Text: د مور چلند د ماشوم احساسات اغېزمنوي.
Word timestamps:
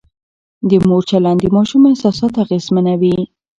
د 0.69 0.71
مور 0.87 1.03
چلند 1.09 1.39
د 1.41 1.45
ماشوم 1.55 1.81
احساسات 1.91 2.33
اغېزمنوي. 2.43 3.15